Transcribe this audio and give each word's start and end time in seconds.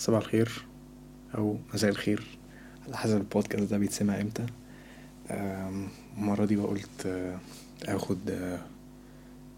صباح 0.00 0.22
الخير 0.22 0.64
أو 1.34 1.58
مساء 1.74 1.90
الخير. 1.90 2.22
على 2.86 2.96
حسب 2.96 3.16
البودكاست 3.16 3.62
ده 3.70 3.78
بيتسمع 3.78 4.20
إمتى. 4.20 4.46
المرة 6.18 6.44
دي 6.44 6.56
بقولت 6.56 7.06
آه، 7.06 7.38
آخد 7.84 8.30
آه، 8.30 8.58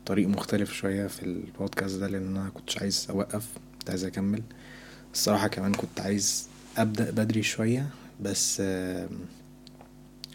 طريق 0.06 0.28
مختلف 0.28 0.72
شوية 0.72 1.06
في 1.06 1.22
البودكاست 1.22 1.96
ده 1.96 2.06
لأن 2.08 2.36
أنا 2.36 2.48
كنتش 2.54 2.78
عايز 2.78 3.06
أوقف 3.10 3.46
كنت 3.78 3.90
عايز 3.90 4.04
أكمل. 4.04 4.42
الصراحة 5.12 5.48
كمان 5.48 5.74
كنت 5.74 6.00
عايز 6.00 6.48
أبدأ 6.78 7.10
بدري 7.10 7.42
شوية 7.42 7.88
بس 8.20 8.62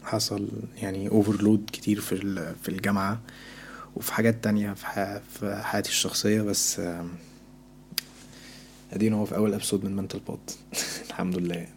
حصل 0.04 0.50
يعني 0.78 1.10
اوفرلود 1.10 1.70
كتير 1.74 2.00
في 2.02 2.16
في 2.64 2.70
الجامعة 2.70 3.20
وفي 3.96 4.14
حاجات 4.14 4.44
تانية 4.44 4.74
في 4.74 5.62
حياتي 5.64 5.90
الشخصية 5.90 6.42
بس 6.42 6.82
ادينا 8.94 9.16
هو 9.16 9.26
في 9.26 9.36
أول 9.36 9.54
episode 9.54 9.86
من 9.86 9.96
Mental 9.96 10.20
Pod 10.20 10.40
الحمد 11.10 11.38
لله. 11.38 11.68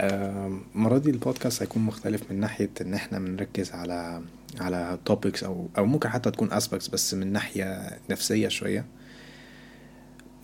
المرة 0.00 0.98
دي 0.98 1.10
البودكاست 1.10 1.62
هيكون 1.62 1.82
مختلف 1.82 2.30
من 2.30 2.40
ناحية 2.40 2.70
إن 2.80 2.94
إحنا 2.94 3.18
بنركز 3.18 3.70
على 3.72 4.22
على 4.60 4.98
topics 5.04 5.44
أو 5.44 5.68
أو 5.78 5.86
ممكن 5.86 6.08
حتى 6.08 6.30
تكون 6.30 6.52
aspects 6.52 6.88
بس 6.88 7.14
من 7.14 7.32
ناحية 7.32 7.98
نفسية 8.10 8.48
شوية. 8.48 8.84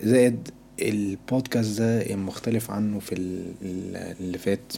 زائد 0.01 0.49
البودكاست 0.81 1.81
ده 1.81 2.15
مختلف 2.15 2.71
عنه 2.71 2.99
في 2.99 3.15
اللي 3.15 4.37
فات. 4.37 4.73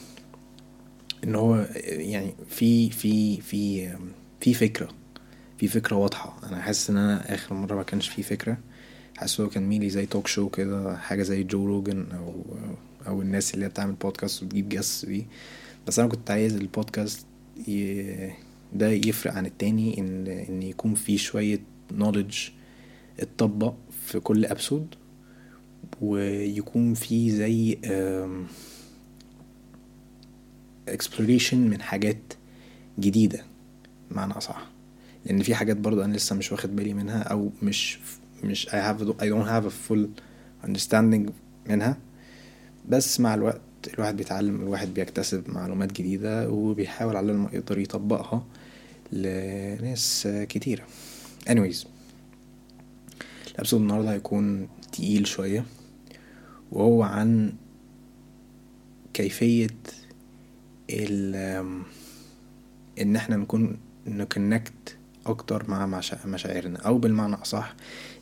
إن 1.24 1.36
هو 1.36 1.68
يعني 1.86 2.34
في 2.50 2.90
في 2.90 3.42
في 3.42 3.90
في 4.40 4.54
فكرة 4.54 4.90
في 5.58 5.68
فكرة 5.68 5.96
واضحة. 5.96 6.40
أنا 6.44 6.62
حاسس 6.62 6.90
إن 6.90 6.98
أنا 6.98 7.34
آخر 7.34 7.56
مرة 7.56 7.76
ما 7.76 7.84
كانش 7.84 8.10
في 8.10 8.24
فكرة. 8.24 8.58
حاسس 9.18 9.42
هو 9.42 9.50
كان 9.50 9.64
mainly 9.70 9.90
زي 9.90 10.06
talk 10.06 10.28
show 10.28 10.50
كده 10.50 10.98
حاجة 10.98 11.24
زي 11.24 11.44
Joe 11.44 11.66
Rogan 11.66 12.06
أو 12.12 12.44
أو 13.08 13.22
الناس 13.22 13.54
اللي 13.54 13.66
هي 13.66 13.70
بتعمل 13.70 13.94
بودكاست 13.94 14.44
وتجيب 14.44 14.70
جاس 14.70 15.06
بيه 15.06 15.24
بس 15.88 16.00
أنا 16.00 16.08
كنت 16.08 16.32
عايز 16.32 16.56
البودكاست 16.56 17.26
ده 18.74 18.90
يفرق 18.90 19.34
عن 19.34 19.46
التاني 19.46 20.00
ان 20.00 20.28
إن 20.28 20.64
يكون 20.64 20.94
فيه 20.96 21.18
شوية 21.18 21.60
knowledge 21.92 22.38
اتطبق 23.20 23.74
في 24.06 24.20
كل 24.20 24.46
episode 24.46 24.96
ويكون 26.02 26.94
فيه 26.94 27.32
زي 27.32 27.78
exploration 30.90 31.54
من 31.54 31.82
حاجات 31.82 32.34
جديدة 33.00 33.44
معنى 34.12 34.34
أصح. 34.34 34.68
لأن 35.26 35.44
في 35.44 35.56
حاجات 35.56 35.78
برضه 35.78 36.06
أنا 36.06 36.16
لسه 36.16 36.36
مش 36.36 36.52
واخد 36.52 36.76
بالي 36.76 36.94
منها 36.94 37.22
أو 37.22 37.52
مش 37.64 38.00
مش 38.44 38.68
I 38.68 38.72
have 38.72 39.02
I 39.02 39.26
don't 39.26 39.48
have 39.48 39.66
a 39.66 39.74
full 39.90 40.08
understanding 40.68 41.32
منها. 41.70 41.98
بس 42.90 43.20
مع 43.20 43.34
الوقت 43.34 43.62
الواحد 43.94 44.18
بيتعلم 44.18 44.62
الواحد 44.62 44.94
بيكتسب 44.94 45.50
معلومات 45.50 45.92
جديدة 45.92 46.50
وبيحاول 46.50 47.16
على 47.16 47.34
ما 47.34 47.50
يقدر 47.54 47.80
يطبقها 47.80 48.46
لناس 49.12 50.28
كتيرة. 50.32 50.84
Anyways 51.50 51.86
الأبسود 53.52 53.82
النهاردة 53.82 54.14
هيكون 54.14 54.68
تقيل 54.92 55.28
شوية 55.28 55.66
وهو 56.72 57.04
عن 57.04 57.54
كيفية 59.14 59.68
ال 60.90 61.36
إن 63.02 63.16
إحنا 63.16 63.36
نكون 63.38 63.78
نكونكت 64.08 64.98
أكتر 65.26 65.70
مع 65.70 66.02
مشاعرنا. 66.26 66.80
أو 66.80 66.98
بالمعنى 66.98 67.36
أصح 67.36 67.76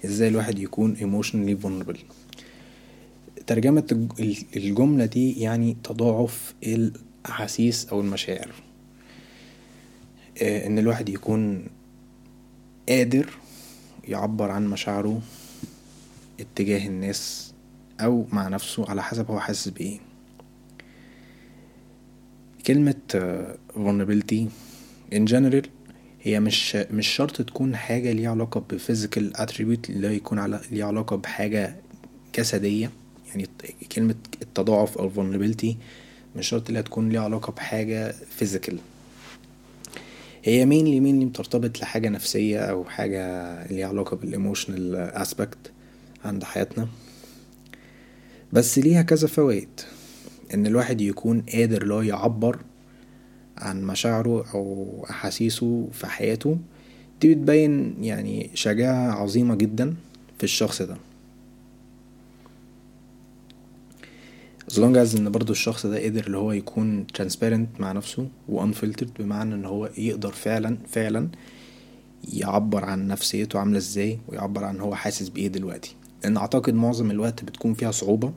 إزاي 0.05 0.27
الواحد 0.27 0.59
يكون 0.59 0.95
emotionally 0.95 1.65
vulnerable. 1.65 1.99
ترجمة 3.47 4.07
الجملة 4.55 5.05
دي 5.05 5.39
يعني 5.39 5.77
تضاعف 5.83 6.53
الأحاسيس 6.63 7.87
أو 7.87 8.01
المشاعر. 8.01 8.51
آه، 10.41 10.67
إن 10.67 10.79
الواحد 10.79 11.09
يكون 11.09 11.67
قادر 12.89 13.29
يعبر 14.07 14.51
عن 14.51 14.67
مشاعره 14.67 15.21
اتجاه 16.39 16.87
الناس 16.87 17.53
أو 18.01 18.25
مع 18.31 18.47
نفسه 18.47 18.89
على 18.89 19.03
حسب 19.03 19.31
هو 19.31 19.39
حاسس 19.39 19.67
بإيه. 19.67 19.99
كلمة 22.67 22.95
vulnerability 23.75 24.45
in 25.15 25.25
general 25.31 25.65
هي 26.21 26.39
مش 26.39 26.75
مش 26.75 27.07
شرط 27.07 27.41
تكون 27.41 27.75
حاجة 27.75 28.11
ليها 28.11 28.31
علاقة 28.31 28.63
ب 28.69 28.77
physical 28.77 29.37
attribute 29.37 29.89
اللي 29.89 30.15
يكون 30.15 30.39
على 30.39 30.61
ليها 30.71 30.85
علاقة 30.85 31.15
بحاجة 31.15 31.75
جسدية. 32.35 32.91
يعني 33.29 33.47
كلمة 33.95 34.15
التضعف 34.41 34.97
أو 34.97 35.11
vulnerability 35.11 35.73
مش 36.35 36.47
شرط 36.47 36.69
إنها 36.69 36.81
تكون 36.81 37.09
ليها 37.09 37.21
علاقة 37.21 37.51
بحاجة 37.51 38.15
physical. 38.39 38.73
هي 40.43 40.65
mainly 40.65 41.29
بترتبط 41.29 41.81
لحاجة 41.81 42.09
نفسية 42.09 42.59
أو 42.59 42.85
حاجة 42.85 43.23
ليها 43.67 43.87
علاقة 43.87 44.15
بال 44.15 44.30
emotional 44.30 44.95
aspect 44.95 45.71
عند 46.25 46.43
حياتنا. 46.43 46.87
بس 48.53 48.79
ليها 48.79 49.01
كذا 49.01 49.27
فوائد. 49.27 49.69
إن 50.53 50.67
الواحد 50.67 51.01
يكون 51.01 51.41
قادر 51.41 51.83
له 51.83 52.03
يعبر 52.03 52.59
عن 53.59 53.83
مشاعره 53.83 54.45
أو 54.53 54.87
أحاسيسه 55.09 55.87
في 55.91 56.07
حياته 56.07 56.57
دي 57.21 57.35
بتبين 57.35 58.03
يعني 58.03 58.49
شجاعة 58.53 59.11
عظيمة 59.11 59.55
جدا 59.55 59.95
في 60.37 60.43
الشخص 60.43 60.81
ده. 60.81 60.97
As 64.71 64.75
long 64.75 64.95
as 64.95 65.15
إن 65.17 65.29
برضو 65.29 65.51
الشخص 65.53 65.85
ده 65.85 66.03
قدر 66.03 66.25
اللي 66.25 66.37
هو 66.37 66.51
يكون 66.51 67.07
transparent 67.17 67.79
مع 67.81 67.91
نفسه 67.91 68.27
و 68.49 68.71
unfiltered 68.71 69.09
بمعنى 69.19 69.55
إن 69.55 69.65
هو 69.65 69.89
يقدر 69.97 70.31
فعلا 70.31 70.77
فعلا 70.87 71.27
يعبر 72.33 72.85
عن 72.85 73.07
نفسيته 73.07 73.59
عاملة 73.59 73.77
إزاي 73.77 74.19
ويعبر 74.27 74.63
عن 74.63 74.79
هو 74.79 74.95
حاسس 74.95 75.29
بإيه 75.29 75.47
دلوقتي. 75.47 75.95
لأن 76.23 76.37
أعتقد 76.37 76.73
معظم 76.73 77.11
الوقت 77.11 77.43
بتكون 77.43 77.73
فيها 77.73 77.91
صعوبة 77.91 78.33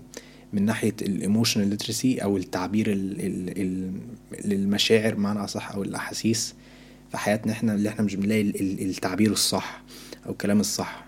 من 0.53 0.63
ناحية 0.65 0.95
ال 1.03 1.09
emotional 1.09 1.69
literacy 1.69 2.19
أو 2.19 2.37
التعبير 2.37 2.93
ال 2.93 3.21
ال 3.21 3.61
ال 3.61 3.93
للمشاعر 4.45 5.15
بمعنى 5.15 5.39
أصح 5.45 5.73
أو 5.73 5.83
الأحاسيس 5.83 6.55
في 7.11 7.19
حياتنا 7.19 7.53
إحنا 7.53 7.75
اللي 7.75 7.89
إحنا 7.89 8.05
مش 8.05 8.15
بنلاقي 8.15 8.41
التعبير 8.61 9.31
الصح 9.33 9.83
أو 10.27 10.33
الكلام 10.33 10.61
الصح. 10.61 11.05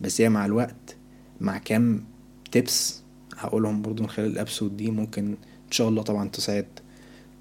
بس 0.00 0.20
هي 0.20 0.28
مع 0.28 0.46
الوقت 0.46 0.96
مع 1.40 1.58
كام 1.58 2.04
tips 2.52 3.00
هقولهم 3.36 3.82
برضو 3.82 4.02
من 4.02 4.08
خلال 4.08 4.30
ال 4.32 4.38
episode 4.38 4.76
دي 4.76 4.90
ممكن 4.90 5.26
إن 5.26 5.70
شاء 5.70 5.88
الله 5.88 6.02
طبعا 6.02 6.28
تساعد 6.28 6.66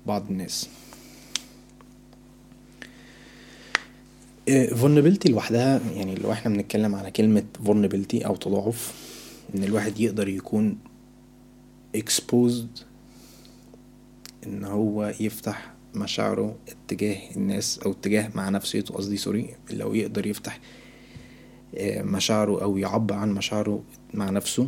بعض 0.06 0.30
الناس. 0.30 0.68
vulnerability 4.50 5.30
لوحدها 5.30 5.82
يعني 5.96 6.16
لو 6.16 6.32
إحنا 6.32 6.54
بنتكلم 6.56 6.96
على 6.96 7.12
كلمة 7.12 7.44
vulnerability 7.66 8.26
أو 8.26 8.36
تضاعف 8.36 8.94
إن 9.56 9.64
الواحد 9.64 10.00
يقدر 10.00 10.28
يكون 10.30 10.78
exposed 11.96 12.84
إن 14.48 14.64
هو 14.64 15.14
يفتح 15.20 15.74
مشاعره 15.96 16.56
اتجاه 16.70 17.18
الناس 17.36 17.80
أو 17.80 17.92
اتجاه 17.92 18.30
مع 18.36 18.50
نفسيته 18.50 18.94
قصدي 18.94 19.18
سوري 19.18 19.56
لو 19.72 19.94
يقدر 19.94 20.28
يفتح 20.28 20.60
آه، 21.78 22.02
مشاعره 22.02 22.62
أو 22.64 22.78
يعبر 22.78 23.16
عن 23.16 23.32
مشاعره 23.32 23.84
مع 24.14 24.30
نفسه. 24.30 24.68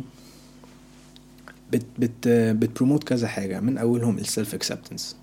بت 1.72 1.86
بت 1.98 2.28
بت 2.28 2.45
promote 2.45 3.04
كذا 3.04 3.28
حاجة 3.28 3.60
من 3.60 3.78
أولهم 3.78 4.18
ال 4.18 4.25
self 4.25 4.54
acceptance 4.54 5.16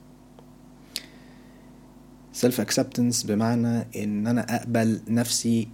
self 2.33 2.61
acceptance 2.61 3.23
بمعنى 3.23 3.87
إن 4.03 4.27
أنا 4.27 4.55
أقبل 4.55 5.01
نفسي 5.07 5.67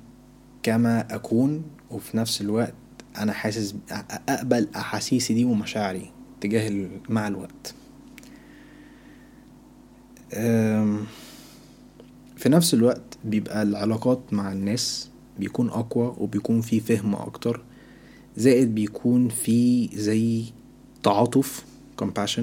كما 0.63 1.15
أكون 1.15 1.63
وفي 1.91 2.17
نفس 2.17 2.41
الوقت 2.41 2.73
أنا 3.17 3.33
حاسس 3.33 3.75
أقبل 4.29 4.67
أحاسيسي 4.75 5.33
دي 5.33 5.45
ومشاعري. 5.45 6.11
تجاه 6.41 6.89
مع 7.09 7.27
الوقت. 7.27 7.73
في 12.37 12.49
نفس 12.49 12.73
الوقت 12.73 13.17
بيبقى 13.25 13.63
العلاقات 13.63 14.19
مع 14.31 14.51
الناس 14.51 15.09
بيكون 15.39 15.69
أقوى 15.69 16.15
وبيكون 16.17 16.61
في 16.61 16.79
فهم 16.79 17.15
أكتر 17.15 17.61
زائد 18.37 18.75
بيكون 18.75 19.29
في 19.29 19.89
زي 19.93 20.43
تعاطف 21.03 21.65
compassion 22.01 22.41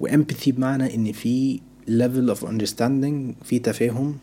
و 0.00 0.08
empathy 0.08 0.48
بمعنى 0.48 0.94
إن 0.94 1.12
في 1.12 1.60
level 1.88 2.34
of 2.36 2.38
understanding 2.46 3.44
في 3.44 3.58
تفاهم 3.62 4.18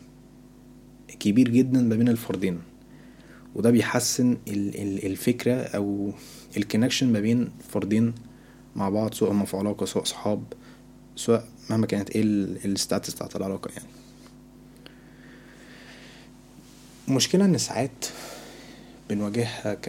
كبير 1.20 1.48
جدا 1.48 1.82
ما 1.82 1.96
بين 1.96 2.08
الفردين. 2.08 2.58
وده 3.54 3.70
بيحسن 3.70 4.36
الفكرة 5.04 5.52
أو 5.54 6.12
ال 6.56 6.61
connection 6.61 7.12
ما 7.12 7.20
بين 7.20 7.48
فردين 7.68 8.14
مع 8.76 8.88
بعض 8.88 9.14
سواء 9.14 9.30
هما 9.32 9.44
في 9.44 9.56
علاقة 9.56 9.86
سواء 9.86 10.04
صحاب 10.04 10.42
سواء 11.16 11.44
مهما 11.70 11.86
كانت 11.86 12.10
إيه 12.10 12.22
ال 12.64 12.71
status 12.71 13.14
بتاعت 13.14 13.36
العلاقة 13.36 13.70
يعني. 13.76 13.88
المشكلة 17.08 17.44
إن 17.44 17.58
ساعات 17.58 18.06
بنواجهها 19.10 19.74
ك 19.74 19.88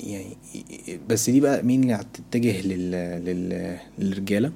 يعني 0.00 0.36
بس 1.08 1.30
دي 1.30 1.40
بقى 1.40 1.62
مين 1.62 1.82
اللي 1.82 1.94
هتتجه 1.94 2.60
لل... 2.66 2.90
لل... 3.24 3.78
للرجالة؟ 3.98 4.52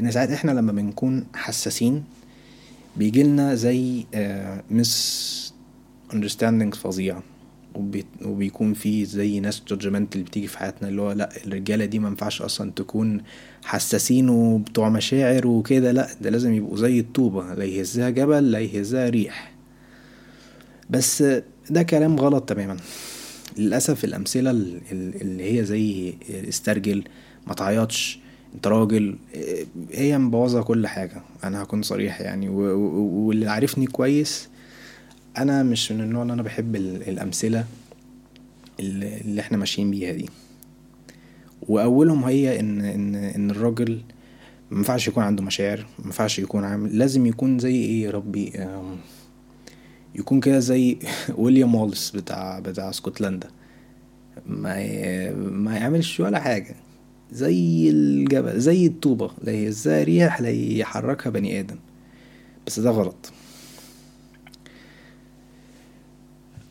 إن 0.00 0.10
ساعات 0.10 0.30
إحنا 0.30 0.50
لما 0.50 0.72
بنكون 0.72 1.26
حساسين 1.34 2.04
بيجيلنا 2.96 3.54
زي 3.54 4.04
misunderstanding 4.70 6.74
فظيعة. 6.74 7.22
وبي... 7.74 8.04
وبيكون 8.24 8.74
في 8.74 9.04
زي 9.04 9.40
ناس 9.40 9.62
judgment 9.68 10.14
اللي 10.14 10.24
بتيجي 10.26 10.46
في 10.46 10.58
حياتنا 10.58 10.88
اللي 10.88 11.02
هو 11.02 11.12
لأ 11.12 11.30
الرجالة 11.46 11.84
دي 11.84 11.98
ما 11.98 12.08
ينفعش 12.08 12.42
أصلا 12.42 12.70
تكون 12.76 13.20
حساسين 13.64 14.28
وبتوع 14.28 14.88
مشاعر 14.88 15.46
وكده 15.46 15.92
لأ 15.92 16.08
ده 16.20 16.30
لازم 16.30 16.52
يبقوا 16.52 16.76
زي 16.76 17.00
الطوبة 17.00 17.54
لا 17.54 17.64
يهزها 17.64 18.10
جبل 18.10 18.50
لا 18.50 18.58
يهزها 18.58 19.08
ريح. 19.08 19.52
بس 20.90 21.24
ده 21.70 21.82
كلام 21.82 22.16
غلط 22.16 22.48
تماما. 22.48 22.76
للأسف 23.58 24.04
الأمثلة 24.04 24.50
اللي 24.90 25.58
هي 25.58 25.64
زي 25.64 26.14
استرجل 26.48 27.04
ما 27.46 27.54
تعيطش 27.54 28.18
انت 28.54 28.66
راجل 28.66 29.16
هي 29.92 30.18
مبوظة 30.18 30.62
كل 30.62 30.86
حاجة. 30.86 31.22
أنا 31.44 31.62
هكون 31.62 31.82
صريح 31.82 32.20
يعني 32.20 32.48
واللي 32.48 33.46
عارفني 33.50 33.86
كويس 33.86 34.48
أنا 35.38 35.62
مش 35.62 35.92
من 35.92 36.00
النوع 36.00 36.22
اللي 36.22 36.32
أنا 36.32 36.42
بحب 36.42 36.76
الأمثلة 36.76 37.64
اللي 38.80 39.40
إحنا 39.40 39.56
ماشيين 39.58 39.90
بيها 39.90 40.12
دي. 40.12 40.28
وأولهم 41.68 42.24
هي 42.24 42.60
ان 42.60 42.80
ان 42.80 43.14
إن 43.14 43.50
الراجل 43.50 44.00
ما 44.70 44.78
ينفعش 44.78 45.08
يكون 45.08 45.24
عنده 45.24 45.42
مشاعر 45.42 45.78
ما 45.98 46.04
ينفعش 46.04 46.38
يكون 46.38 46.64
عامل 46.64 46.98
لازم 46.98 47.26
يكون 47.26 47.58
زي 47.58 47.74
إيه 47.74 48.02
يا 48.02 48.10
ربي؟ 48.10 48.52
يكون 50.14 50.40
كده 50.40 50.58
زي 50.58 50.98
ويليام 51.38 51.74
والس 51.74 52.10
بتاع 52.10 52.58
بتاع 52.58 52.90
اسكتلندا 52.90 53.48
ما 54.46 54.74
ما 55.34 55.76
يعملش 55.76 56.20
ولا 56.20 56.40
حاجة. 56.40 56.74
زي 57.32 57.90
الجبل 57.90 58.60
زي 58.60 58.86
الطوبة 58.86 59.30
لا 59.42 59.52
يهزها 59.52 60.02
ريح 60.04 60.40
لا 60.40 60.50
يحركها 60.50 61.30
بني 61.30 61.60
آدم. 61.60 61.76
بس 62.66 62.80
ده 62.80 62.90
غلط. 62.90 63.32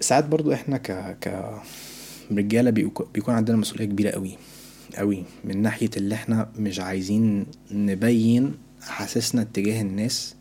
ساعات 0.01 0.25
برضو 0.27 0.53
إحنا 0.53 0.77
ك 0.77 0.91
ك 1.21 1.51
رجالة 2.31 2.69
بيكون 3.13 3.33
عندنا 3.33 3.57
مسؤولية 3.57 3.85
كبيرة 3.85 4.09
قوي 4.09 4.37
قوي 4.97 5.23
من 5.43 5.61
ناحية 5.61 5.89
اللي 5.97 6.15
إحنا 6.15 6.49
مش 6.59 6.79
عايزين 6.79 7.45
نبين 7.71 8.53
أحاسيسنا 8.83 9.41
اتجاه 9.41 9.81
الناس 9.81 10.35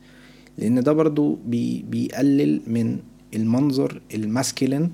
لأن 0.58 0.82
ده 0.82 0.92
برضو 0.92 1.34
بي 1.46 1.84
بيقلل 1.88 2.60
من 2.66 2.98
المنظر 3.34 4.00
الماسكلين 4.14 4.90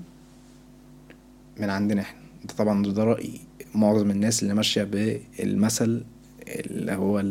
من 1.59 1.69
عندنا 1.69 2.01
إحنا. 2.01 2.19
ده 2.45 2.53
طبعا 2.53 2.83
ده 2.83 3.03
رأي 3.03 3.29
معظم 3.75 4.11
الناس 4.11 4.43
اللي 4.43 4.53
ماشية 4.53 4.83
بالمثل 4.83 6.03
اللي 6.47 6.91
هو 6.91 7.23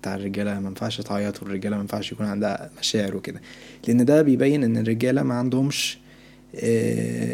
بتاع 0.00 0.14
الرجالة 0.14 0.60
ما 0.60 0.68
ينفعش 0.68 1.00
تعيط 1.00 1.42
والرجالة 1.42 1.76
ما 1.76 1.82
ينفعش 1.82 2.12
يكون 2.12 2.26
عندها 2.26 2.70
مشاعر 2.80 3.16
وكده. 3.16 3.40
لأن 3.88 4.04
ده 4.04 4.22
بيبين 4.22 4.64
إن 4.64 4.76
الرجالة 4.76 5.22
ما 5.22 5.34
عندهمش 5.34 5.98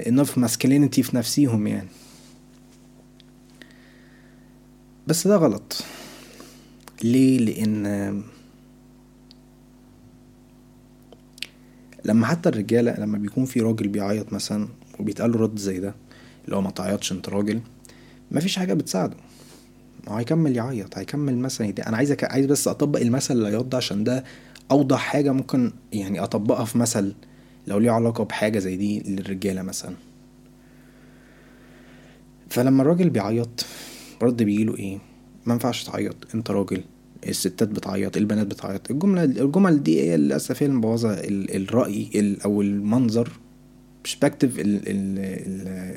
enough 0.06 0.38
masculinity 0.38 1.00
في 1.00 1.10
نفسيهم 1.14 1.66
يعني. 1.66 1.88
بس 5.06 5.28
ده 5.28 5.36
غلط. 5.36 5.84
ليه؟ 7.02 7.38
لأن 7.38 8.22
لما 12.04 12.26
حتى 12.26 12.48
الرجالة 12.48 12.94
لما 12.98 13.18
بيكون 13.18 13.44
في 13.44 13.60
راجل 13.60 13.88
بيعيط 13.88 14.32
مثلا 14.32 14.68
وبيتقال 15.00 15.32
له 15.32 15.38
رد 15.38 15.58
زي 15.58 15.80
ده 15.80 15.94
اللي 16.44 16.56
هو 16.56 16.60
ما 16.60 16.70
تعيطش 16.70 17.12
أنت 17.12 17.28
راجل 17.28 17.60
مفيش 18.30 18.56
حاجة 18.58 18.74
بتساعده. 18.74 19.16
هو 20.08 20.14
هيكمل 20.16 20.56
يعيط 20.56 20.98
هيكمل 20.98 21.38
مثلا 21.38 21.66
يدي. 21.66 21.82
أنا 21.82 21.96
عايز 21.96 22.16
عايز 22.22 22.46
بس 22.46 22.68
أطبق 22.68 23.00
المثل 23.00 23.36
العياط 23.36 23.64
ده 23.64 23.76
عشان 23.76 24.04
ده 24.04 24.24
أوضح 24.70 24.98
حاجة 24.98 25.32
ممكن 25.32 25.72
يعني 25.92 26.20
أطبقها 26.20 26.64
في 26.64 26.78
مثل 26.78 27.14
لو 27.66 27.78
ليه 27.78 27.90
علاقة 27.90 28.24
بحاجة 28.24 28.58
زي 28.58 28.76
دي 28.76 29.00
للرجالة 29.00 29.62
مثلا. 29.62 29.94
فلما 32.50 32.82
الراجل 32.82 33.10
بيعيط 33.10 33.66
رد 34.22 34.42
بيجيله 34.42 34.76
إيه؟ 34.76 34.98
ما 35.46 35.52
ينفعش 35.52 35.84
تعيط 35.84 36.16
أنت 36.34 36.50
راجل. 36.50 36.84
الستات 37.28 37.68
بتعيط 37.68 38.16
البنات 38.16 38.46
بتعيط. 38.46 38.90
الجملة 38.90 39.24
الجمل 39.24 39.82
دي 39.82 40.00
هي 40.02 40.16
للأسف 40.16 40.62
هي 40.62 40.66
المبوظة 40.66 41.16
الرأي 41.24 42.36
أو 42.44 42.62
المنظر 42.62 43.28
برسبكتيف 44.04 44.52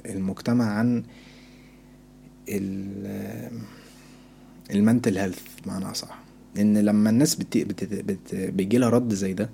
المجتمع 0.06 0.66
عن 0.66 1.04
ال 4.72 4.79
mental 4.79 5.18
health 5.18 5.42
بمعنى 5.66 5.92
أصح. 5.92 6.20
لأن 6.56 6.78
لما 6.78 7.10
الناس. 7.10 7.38
بيجيلها 8.34 8.90
رد 8.90 9.14
زي 9.14 9.34
ده 9.34 9.50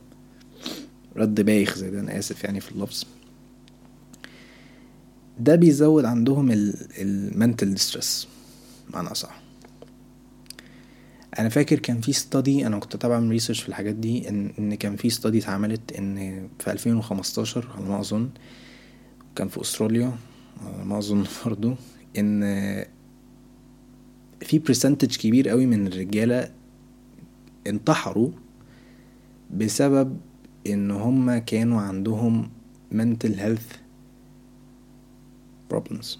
رد 1.17 1.41
بايخ 1.41 1.77
زي 1.77 1.91
ده 1.91 1.99
أنا 1.99 2.19
آسف 2.19 2.43
يعني 2.43 2.59
في 2.59 2.71
اللفظ. 2.71 3.03
ده 5.39 5.55
بيزود 5.55 6.05
عندهم 6.05 6.51
ال 6.97 7.09
mental 7.09 7.79
stress 7.79 8.27
بمعنى 8.89 9.07
أصح. 9.11 9.41
أنا 11.39 11.49
فاكر 11.49 11.79
كان 11.79 12.01
في 12.01 12.13
study 12.13 12.67
أنا 12.67 12.79
كنت 12.79 12.95
طبعا 12.95 13.29
research 13.29 13.61
في 13.61 13.69
الحاجات 13.69 13.95
دي 13.95 14.29
إن 14.29 14.53
إن 14.59 14.75
كان 14.75 14.95
في 14.95 15.09
study 15.09 15.39
اتعملت 15.39 15.93
إن 15.93 16.47
في 16.59 16.71
2015 16.71 17.67
على 17.75 17.85
ما 17.85 17.99
أظن 17.99 18.29
كان 19.35 19.47
في 19.47 19.61
أستراليا 19.61 20.11
على 20.65 20.85
ما 20.85 20.97
أظن 20.97 21.23
برضه 21.45 21.75
إن 22.17 22.43
في 24.41 24.59
percentage 24.59 25.15
كبير 25.15 25.49
قوي 25.49 25.65
من 25.65 25.87
الرجالة 25.87 26.49
انتحروا 27.67 28.29
بسبب 29.51 30.17
إن 30.67 30.91
هما 30.91 31.39
كانوا 31.39 31.81
عندهم 31.81 32.49
mental 32.93 33.35
health 33.37 33.77
problems. 35.73 36.17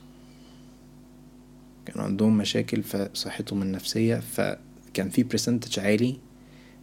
كانوا 1.86 2.04
عندهم 2.04 2.38
مشاكل 2.38 2.84
في 2.84 3.10
صحتهم 3.13 3.62
النفسية 3.62 4.16
فكان 4.16 5.10
في 5.10 5.24
percentage 5.24 5.80
عالي 5.80 6.18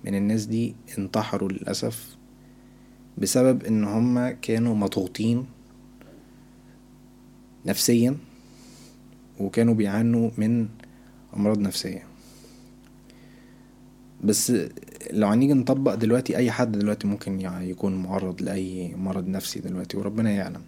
من 0.05 0.15
الناس 0.15 0.45
دي 0.45 0.75
انتحروا 0.99 1.49
للأسف 1.49 2.17
بسبب 3.19 3.65
إن 3.65 3.85
هما 3.85 4.31
كانوا 4.31 4.75
مضغوطين 4.75 5.47
نفسيا 7.67 8.17
وكانوا 9.41 9.75
بيعانوا 9.75 10.31
من 10.39 10.69
أمراض 11.37 11.59
نفسية. 11.59 12.05
بس 14.25 14.53
لو 15.11 15.29
هنيجي 15.29 15.53
نطبق 15.53 15.95
دلوقتي 15.95 16.37
أي 16.37 16.51
حد 16.51 16.73
دلوقتي 16.73 17.07
ممكن 17.07 17.41
يكون 17.41 17.95
معرض 18.03 18.43
لأي 18.43 18.95
مرض 18.95 19.29
نفسي 19.29 19.61
دلوقتي 19.61 19.97
وربنا 19.97 20.31
يعلم. 20.31 20.63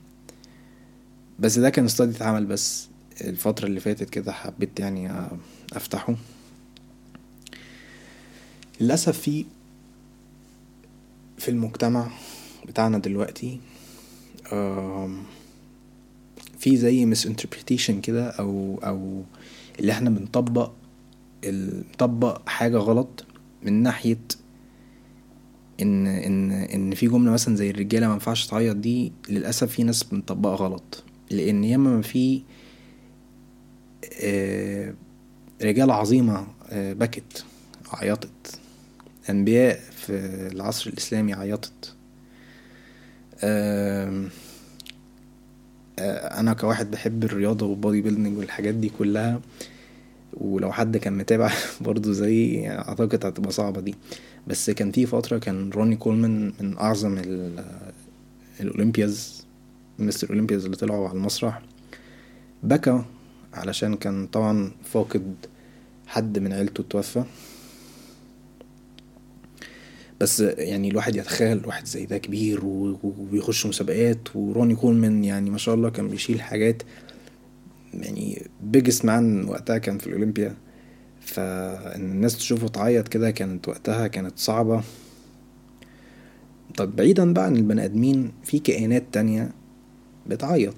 بس 1.39 1.59
ده 1.59 1.71
كان 1.71 1.85
استادي 1.85 2.17
اتعمل 2.17 2.47
بس. 2.47 2.89
الفترة 3.21 3.67
اللي 3.67 3.81
فاتت 3.81 4.11
كده 4.11 4.33
حبيت 4.33 4.81
يعني 4.81 5.11
أفتحه. 5.73 6.15
للأسف 8.81 9.19
في 9.21 9.45
في 11.39 11.49
المجتمع 11.51 12.11
بتاعنا 12.67 12.99
دلوقتي 12.99 13.61
في 16.59 16.77
زي 16.77 17.07
مس 17.07 17.27
انتربريتيشن 17.27 18.01
كده 18.01 18.31
أو 18.31 18.81
أو 18.85 19.23
اللي 19.81 19.93
إحنا 19.93 20.11
بنطبق 20.11 20.73
نطبق 21.45 22.49
حاجة 22.49 22.77
غلط 22.77 23.25
من 23.63 23.83
ناحية 23.83 24.19
إن 25.83 26.07
إن 26.07 26.53
إن 26.53 26.95
في 26.95 27.07
جملة 27.07 27.31
مثلا 27.31 27.57
زي 27.57 27.71
الرجالة 27.71 28.07
ما 28.07 28.13
ينفعش 28.13 28.47
تعيط 28.47 28.77
دي 28.77 29.13
للأسف 29.29 29.73
في 29.73 29.83
ناس 29.83 30.03
بنطبقها 30.03 30.57
غلط. 30.57 31.05
لأن 31.31 31.65
ياما 31.65 31.91
ما 31.97 32.03
في 32.03 32.43
رجال 35.63 35.91
عظيمة 35.91 36.47
بكت 36.73 37.45
عيطت. 37.93 38.61
أنبياء 39.31 39.81
في 39.91 40.13
العصر 40.53 40.91
الإسلامي 40.91 41.35
عيطت. 41.35 41.95
أنا 45.99 46.53
كواحد 46.53 46.91
بحب 46.91 47.25
الرياضة 47.25 47.67
وال 47.67 48.01
bodybuilding 48.01 48.39
والحاجات 48.39 48.75
دي 48.75 48.89
كلها 48.89 49.41
ولو 50.33 50.73
حد 50.73 50.97
كان 50.97 51.19
متابع 51.19 51.53
برضو 51.81 52.13
زي 52.13 52.55
يعني 52.55 52.79
أعتقد 52.79 53.27
هتبقى 53.27 53.53
صعبة 53.53 53.81
دي. 53.81 53.95
بس 54.47 54.71
كان 54.71 54.93
في 54.93 55.07
فترة 55.07 55.39
كان 55.39 55.71
Ronnie 55.71 55.97
Coleman 55.97 56.53
من 56.61 56.79
أعظم 56.79 57.23
ال 58.61 58.70
Olympias 58.70 59.47
Mr. 59.99 60.31
Olympias 60.31 60.65
اللي 60.65 60.77
طلعوا 60.77 61.09
على 61.09 61.17
المسرح. 61.17 61.63
بكى 62.63 63.03
علشان 63.55 63.97
كان 63.97 64.27
طبعا 64.27 64.71
فاقد 64.85 65.35
حد 66.07 66.39
من 66.39 66.53
عيلته 66.53 66.85
توفى. 66.91 67.25
بس 70.21 70.41
يعني 70.41 70.89
الواحد 70.91 71.17
يتخيل 71.17 71.67
واحد 71.67 71.87
زي 71.87 72.07
ده 72.07 72.19
كبير 72.19 72.61
وبيخش 72.65 73.67
مسابقات 73.67 74.37
وروني 74.37 74.75
كولمان 74.75 75.25
يعني 75.25 75.51
ما 75.51 75.59
شاء 75.59 75.75
الله 75.75 75.91
كان 75.91 76.09
بيشيل 76.09 76.43
حاجات 76.43 76.83
يعني 77.95 78.47
بيجست 78.63 79.05
مان 79.05 79.45
وقتها 79.49 79.79
كان 79.79 79.99
في 79.99 80.07
الأولمبيا. 80.07 80.57
فإن 81.21 82.01
الناس 82.13 82.37
تشوفه 82.37 82.69
تعيط 82.69 83.09
كده 83.09 83.31
كانت 83.31 83.69
وقتها 83.69 84.07
كانت 84.07 84.39
صعبة. 84.39 84.83
طب 86.77 86.97
بعيدا 86.97 87.33
بقى 87.33 87.45
عن 87.45 87.57
البني 87.57 87.85
آدمين 87.85 88.33
في 88.45 88.59
كائنات 88.59 89.05
تانية 89.13 89.51
بتعيط 90.27 90.75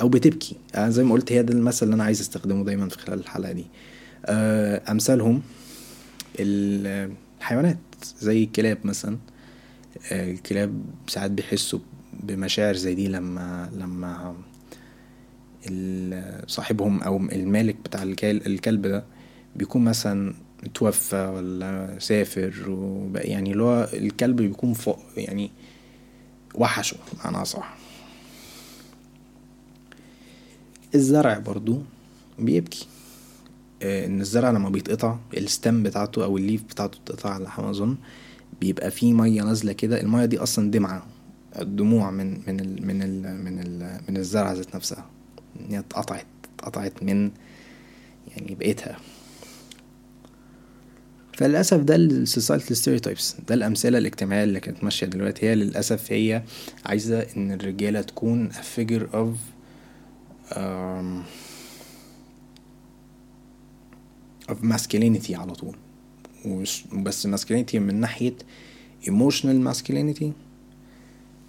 أو 0.00 0.08
بتبكي. 0.08 0.56
أنا 0.74 0.90
زي 0.90 1.04
ما 1.04 1.12
قلت 1.12 1.32
هي 1.32 1.42
ده 1.42 1.54
المثل 1.54 1.86
اللي 1.86 1.94
أنا 1.94 2.04
عايز 2.04 2.20
أستخدمه 2.20 2.64
دايما 2.64 2.88
في 2.88 2.98
خلال 2.98 3.18
الحلقة 3.18 3.52
دي. 3.52 3.66
آه، 4.26 4.90
أمثالهم 4.90 5.42
الحيوانات 6.40 7.78
زي 8.20 8.44
الكلاب 8.44 8.78
مثلا. 8.84 9.18
آه، 10.12 10.30
الكلاب 10.30 10.82
ساعات 11.08 11.30
بيحسوا 11.30 11.78
بمشاعر 12.22 12.76
زي 12.76 12.94
دي 12.94 13.08
لما 13.08 13.70
لما 13.76 14.34
صاحبهم 16.46 17.02
أو 17.02 17.16
المالك 17.16 17.76
بتاع 17.84 18.02
الكلب 18.02 18.86
ده 18.86 19.04
بيكون 19.56 19.84
مثلا 19.84 20.34
توفى 20.74 21.26
ولا 21.26 21.96
سافر 21.98 22.52
يعني 23.14 23.52
اللي 23.52 23.62
هو 23.62 23.88
الكلب 23.92 24.36
بيكون 24.36 24.72
فوق 24.72 24.98
يعني 25.16 25.50
وحشه 26.54 26.96
معنى 27.24 27.44
صح 27.44 27.76
الزرع 30.94 31.38
برضو 31.38 31.82
بيبكي. 32.38 32.86
آه، 33.82 34.06
إن 34.06 34.20
الزرع 34.20 34.50
لما 34.50 34.68
بيتقطع 34.68 35.16
ال 35.36 35.45
stem 35.45 35.82
بتاعته 35.82 36.24
أو 36.24 36.36
ال 36.36 36.41
leaf 36.41 36.62
بتاعته 36.62 36.98
بتتقطع 36.98 37.30
على 37.30 37.44
ما 37.58 37.70
اظن 37.70 37.96
بيبقى 38.60 38.90
فيه 38.90 39.12
مية 39.12 39.42
نازلة 39.42 39.72
كده. 39.72 40.00
المية 40.00 40.24
دي 40.24 40.38
أصلا 40.38 40.70
دمعة 40.70 41.06
الدموع 41.58 42.10
من 42.10 42.30
من 42.46 42.60
ال 42.60 42.86
من 42.86 43.02
ال 43.02 43.44
من 43.44 43.58
ال 43.58 44.00
من 44.08 44.18
ذات 44.20 44.76
نفسها. 44.76 45.06
ان 45.60 45.74
اتقطعت 45.74 46.26
اتقطعت 46.58 47.02
من 47.02 47.30
يعني 48.28 48.54
بقيتها. 48.54 48.96
فللأسف 51.36 51.76
ده 51.80 51.96
ال 51.96 52.06
society 52.06 52.74
stereotypes 52.74 53.36
ده 53.48 53.54
الأمثلة 53.54 53.98
الاجتماعية 53.98 54.44
اللي 54.44 54.60
كانت 54.60 54.84
ماشية 54.84 55.06
دلوقتي. 55.06 55.46
هي 55.46 55.54
للأسف 55.54 56.12
هي 56.12 56.42
عايزة 56.86 57.26
إن 57.36 57.52
الرجالة 57.52 58.00
تكون 58.02 58.50
a 58.52 58.54
figure 58.78 59.06
of 59.14 59.28
um, 60.54 61.22
of 64.52 64.56
masculinity 64.64 65.30
على 65.30 65.52
طول. 65.52 65.76
بس 66.92 67.26
masculinity 67.26 67.74
من 67.74 67.94
ناحية 68.00 68.34
emotional 69.06 69.68
masculinity 69.72 70.26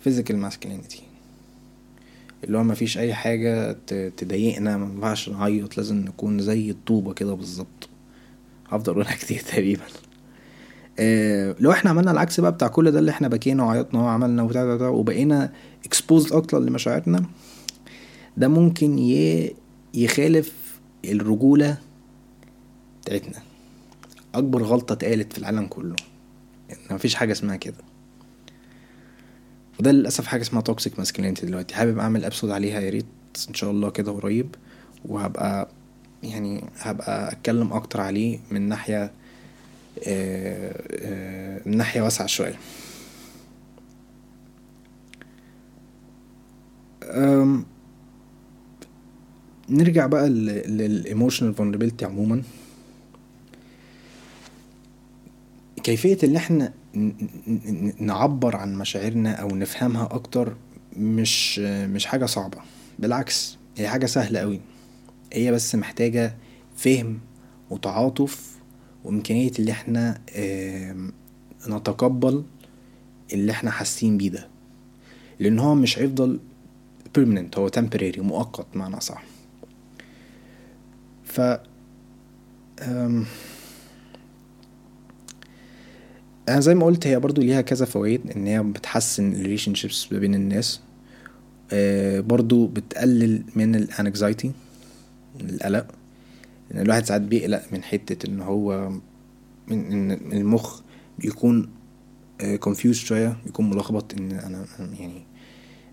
physical 0.07 0.35
masculinity. 0.35 1.12
اللي 2.43 2.57
هو 2.57 2.63
مفيش 2.63 2.97
أي 2.97 3.13
حاجة 3.13 3.71
تضايقنا 4.17 4.77
مينفعش 4.77 5.29
نعيط 5.29 5.77
لازم 5.77 5.95
نكون 5.97 6.39
زي 6.39 6.69
الطوبة 6.69 7.13
كده 7.13 7.33
بالظبط. 7.33 7.89
هفضل 8.69 8.91
أقولها 8.93 9.15
كتير 9.21 9.39
تقريبا. 9.39 9.83
آه 10.99 11.55
لو 11.59 11.71
إحنا 11.71 11.89
عملنا 11.89 12.11
العكس 12.11 12.39
بقى 12.39 12.51
بتاع 12.51 12.67
كل 12.67 12.91
ده 12.91 12.99
اللي 12.99 13.11
إحنا 13.11 13.27
بكينا 13.27 13.63
وعيطنا 13.63 13.99
وعملنا 14.01 14.43
وبتاع 14.43 14.87
وبقينا 14.87 15.53
exposed 15.85 16.33
أكتر 16.33 16.59
لمشاعرنا 16.59 17.25
ده 18.37 18.47
ممكن 18.47 18.99
يخالف 19.93 20.53
الرجولة 21.05 21.77
بتاعتنا. 23.01 23.37
أكبر 24.35 24.63
غلطة 24.63 24.93
اتقالت 24.93 25.33
في 25.33 25.39
العالم 25.39 25.65
كله. 25.67 25.95
إن 26.71 26.95
مفيش 26.95 27.15
حاجة 27.15 27.31
اسمها 27.31 27.55
كده. 27.55 27.77
وده 29.83 29.91
للأسف 29.91 30.25
حاجة 30.27 30.41
اسمها 30.41 30.61
toxic 30.61 30.99
masculinity 30.99 31.45
دلوقتي. 31.45 31.75
حابب 31.75 31.99
أعمل 31.99 32.25
episode 32.25 32.49
عليها 32.49 32.79
يا 32.79 32.89
ريت 32.89 33.05
إن 33.49 33.53
شاء 33.53 33.71
الله 33.71 33.89
كده 33.89 34.11
قريب. 34.11 34.55
وهبقى 35.05 35.67
يعني 36.23 36.63
هبقى 36.79 37.31
أتكلم 37.31 37.73
أكتر 37.73 38.01
عليه 38.01 38.39
من 38.51 38.61
ناحية 38.61 39.03
آه، 39.03 39.11
آه، 40.07 41.61
من 41.65 41.77
ناحية 41.77 42.01
واسعة 42.01 42.27
شوية. 42.27 42.55
نرجع 49.69 50.05
بقى 50.07 50.29
لل 50.29 50.52
emotional 50.52 51.53
vulnerability 51.53 52.05
عموما. 52.05 52.41
كيفية 55.83 56.17
ان 56.23 56.35
إحنا 56.35 56.73
نعبر 57.99 58.55
عن 58.55 58.75
مشاعرنا 58.75 59.31
أو 59.31 59.47
نفهمها 59.47 60.05
أكتر 60.11 60.55
مش 60.97 61.59
مش 61.59 62.05
حاجة 62.05 62.25
صعبة 62.25 62.57
بالعكس 62.99 63.57
هي 63.77 63.87
حاجة 63.89 64.05
سهلة 64.05 64.39
قوي 64.39 64.59
هي 65.33 65.51
بس 65.51 65.75
محتاجة 65.75 66.35
فهم 66.77 67.19
وتعاطف 67.69 68.51
وإمكانية 69.03 69.51
اللي 69.59 69.71
إحنا 69.71 70.21
نتقبل 71.67 72.43
اللي 73.33 73.51
إحنا 73.51 73.71
حاسين 73.71 74.17
بيه 74.17 74.29
ده. 74.29 74.47
لأن 75.39 75.59
هو 75.59 75.75
مش 75.75 75.99
هيفضل 75.99 76.39
permanent 77.17 77.57
هو 77.57 77.69
temporary 77.69 78.19
مؤقت 78.19 78.65
معنى 78.75 78.99
صح 78.99 79.23
ف 81.23 81.41
أنا 86.49 86.59
زي 86.59 86.75
ما 86.75 86.85
قلت 86.85 87.07
هي 87.07 87.19
برضو 87.19 87.41
ليها 87.41 87.61
كذا 87.61 87.85
فوائد 87.85 88.31
إن 88.35 88.47
هي 88.47 88.63
بتحسن 88.63 89.31
الريليشن 89.33 89.75
شيبس 89.75 90.13
ما 90.13 90.19
بين 90.19 90.35
الناس 90.35 90.79
آه 91.71 92.19
برضو 92.19 92.67
بتقلل 92.67 93.43
من 93.55 93.75
ال 93.75 93.85
anxiety 93.85 94.51
القلق 95.41 95.87
إن 96.73 96.79
الواحد 96.79 97.05
ساعات 97.05 97.21
بيقلق 97.21 97.61
من 97.71 97.83
حتة 97.83 98.29
إن 98.29 98.41
هو 98.41 98.89
من 99.67 99.91
إن 99.91 100.11
المخ 100.11 100.81
بيكون 101.19 101.69
confused 102.59 102.99
آه 102.99 103.05
شوية 103.05 103.37
بيكون 103.45 103.69
ملخبط 103.69 104.13
إن 104.13 104.31
أنا 104.31 104.65
يعني 104.99 105.21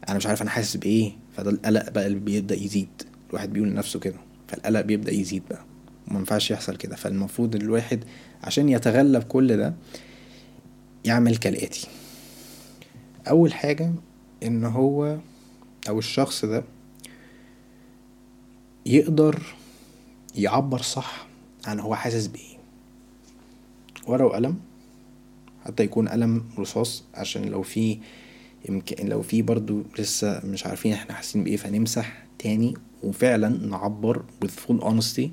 أنا 0.09 0.17
مش 0.17 0.27
عارف 0.27 0.43
أنا 0.43 0.51
حاسس 0.51 0.77
بإيه 0.77 1.13
فده 1.37 1.51
القلق 1.51 1.91
بقى 1.91 2.07
اللي 2.07 2.19
بيبدأ 2.19 2.55
يزيد 2.55 2.89
الواحد 3.31 3.53
بيقول 3.53 3.69
لنفسه 3.69 4.01
كده 4.01 4.17
فالقلق 4.49 4.81
بيبدأ 4.81 5.13
يزيد 5.13 5.43
بقى 5.51 5.65
وما 6.09 6.19
ينفعش 6.19 6.51
يحصل 6.51 6.77
كده 6.77 6.97
فالمفروض 6.97 7.55
الواحد 7.57 8.05
عشان 8.43 8.69
يتغلب 8.69 9.23
كل 9.23 9.57
ده 9.57 9.75
يعمل 11.05 11.37
كالآتي. 11.37 11.87
أول 13.29 13.55
حاجة 13.55 13.93
إن 14.43 14.65
هو 14.65 15.19
أو 15.89 15.99
الشخص 15.99 16.45
ده 16.45 16.65
يقدر 18.87 19.43
يعبر 20.35 20.83
صح 20.83 21.27
عن 21.67 21.81
هو 21.81 21.95
حاسس 21.95 22.27
بإيه. 22.27 22.57
ورقة 24.07 24.25
وقلم 24.27 24.57
حتى 25.65 25.83
يكون 25.83 26.09
قلم 26.09 26.45
رصاص 26.59 27.05
عشان 27.15 27.45
لو 27.45 27.63
في 27.63 27.99
يمكن 28.69 29.07
لو 29.07 29.23
في 29.23 29.43
برضو 29.43 29.83
لسه 29.99 30.41
مش 30.45 30.67
عارفين 30.67 30.93
إحنا 30.93 31.15
حاسين 31.15 31.45
بإيه 31.45 31.57
فنمسح 31.57 32.25
تاني 32.39 32.75
وفعلا 33.03 33.49
نعبر 33.49 34.23
with 34.45 34.49
full 34.51 34.83
honesty. 34.85 35.29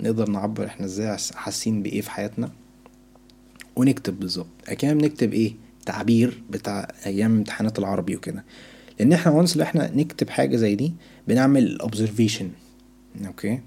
نقدر 0.00 0.30
نعبر 0.30 0.66
إحنا 0.66 0.86
إزاي 0.86 1.16
حاسين 1.34 1.82
بإيه 1.82 2.00
في 2.00 2.10
حياتنا. 2.10 2.52
ونكتب 3.78 4.20
بالظبط. 4.20 4.46
أكيد 4.68 4.90
بنكتب 4.90 5.32
إيه؟ 5.32 5.54
تعبير 5.86 6.42
بتاع 6.50 6.92
أيام 7.06 7.36
امتحانات 7.36 7.78
العربي 7.78 8.16
وكده. 8.16 8.44
لأن 8.98 9.12
إحنا 9.12 9.32
وانس 9.32 9.58
إحنا 9.58 9.90
نكتب 9.96 10.30
حاجة 10.30 10.56
زي 10.56 10.74
دي 10.74 10.92
بنعمل 11.28 11.78
observation. 11.82 12.44
أوكي؟ 13.26 13.60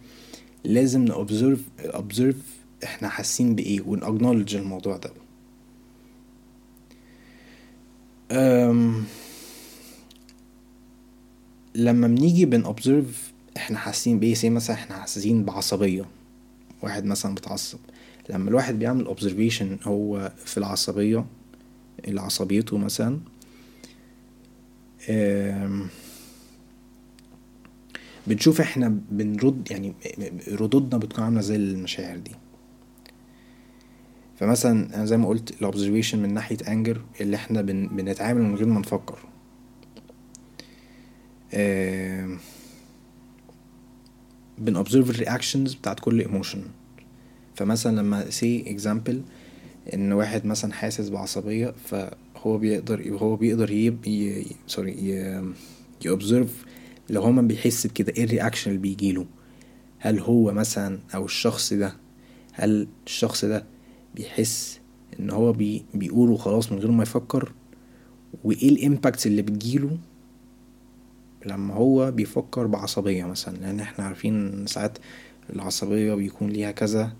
لازم 0.63 1.07
نobserve 1.07 1.85
observe 1.85 2.35
إحنا 2.83 3.09
حاسين 3.09 3.55
بإيه 3.55 3.81
ونacknowledge 3.81 4.55
الموضوع 4.55 4.97
ده. 4.97 5.11
أم 8.31 9.03
لما 11.75 12.07
بنيجي 12.07 12.45
بنobserve 12.45 13.31
إحنا 13.57 13.77
حاسين 13.77 14.19
بإيه؟ 14.19 14.35
زي 14.35 14.49
مثلا 14.49 14.75
إحنا 14.75 14.95
حاسين 14.95 15.45
بعصبية. 15.45 16.05
واحد 16.81 17.05
مثلا 17.05 17.35
بتعصب 17.35 17.79
لما 18.31 18.49
الواحد 18.49 18.79
بيعمل 18.79 19.15
observation 19.15 19.87
هو 19.87 20.31
في 20.45 20.57
العصبية 20.57 21.25
العصبيته 22.07 22.77
مثلا 22.77 23.19
بنشوف 28.27 28.61
إحنا 28.61 28.97
بنرد 29.11 29.71
يعني 29.71 29.93
ردودنا 30.47 30.97
بتكون 30.97 31.23
عاملة 31.23 31.41
زي 31.41 31.55
المشاعر 31.55 32.17
دي. 32.17 32.31
فمثلا 34.39 34.95
أنا 34.95 35.05
زي 35.05 35.17
ما 35.17 35.27
قلت 35.27 35.51
الاوبزرفيشن 35.51 36.19
من 36.21 36.33
ناحية 36.33 36.57
انجر 36.67 37.01
اللي 37.21 37.35
إحنا 37.35 37.61
بن 37.61 37.87
بنتعامل 37.87 38.41
من 38.41 38.55
غير 38.55 38.67
ما 38.67 38.79
نفكر. 38.79 39.19
بن 44.65 44.75
observe 44.75 45.09
ال 45.09 45.15
reactions 45.15 45.73
بتاعت 45.73 45.99
كل 45.99 46.19
emotion 46.19 46.63
فمثلا 47.61 48.01
لما 48.01 48.29
say 48.29 48.63
example 48.67 49.21
إن 49.93 50.13
واحد 50.13 50.45
مثلا 50.45 50.73
حاسس 50.73 51.09
بعصبية 51.09 51.73
فهو 51.85 52.57
بيقدر 52.57 53.17
هو 53.17 53.35
بيقدر 53.35 53.71
يب 53.71 53.97
sorry 54.67 55.13
ي 56.05 56.13
observe 56.13 56.65
لو 57.09 57.21
هو 57.21 57.31
ما 57.31 57.41
بيحس 57.41 57.87
بكده 57.87 58.13
إيه 58.17 58.23
ال 58.23 58.28
reaction 58.28 58.71
اللي 58.71 58.81
بيجيله 58.81 59.25
هل 59.99 60.19
هو 60.19 60.51
مثلا 60.51 60.99
أو 61.15 61.25
الشخص 61.25 61.73
ده 61.73 61.93
هل 62.53 62.87
الشخص 63.07 63.45
ده 63.45 63.65
بيحس 64.15 64.79
إن 65.19 65.29
هو 65.29 65.53
بي 65.53 65.85
بيقوله 65.93 66.37
خلاص 66.37 66.71
من 66.71 66.79
غير 66.79 66.91
ما 66.91 67.03
يفكر؟ 67.03 67.51
وإيه 68.43 68.69
ال 68.69 68.76
impacts 68.76 69.27
اللي 69.27 69.41
بتجيله 69.41 69.97
لما 71.45 71.73
هو 71.73 72.11
بيفكر 72.11 72.67
بعصبية 72.67 73.25
مثلا؟ 73.25 73.57
لأن 73.57 73.79
إحنا 73.79 74.05
عارفين 74.05 74.67
ساعات 74.67 74.97
العصبية 75.49 76.13
بيكون 76.13 76.49
ليها 76.49 76.71
كذا 76.71 77.13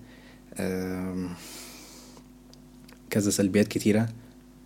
كذا 3.09 3.29
سلبيات 3.29 3.67
كتيرة 3.67 4.09